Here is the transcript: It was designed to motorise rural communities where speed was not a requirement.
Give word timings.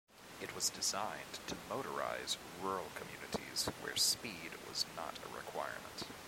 It 0.41 0.55
was 0.55 0.71
designed 0.71 1.33
to 1.45 1.53
motorise 1.69 2.35
rural 2.59 2.87
communities 2.95 3.67
where 3.83 3.95
speed 3.95 4.53
was 4.67 4.87
not 4.95 5.19
a 5.23 5.27
requirement. 5.31 6.01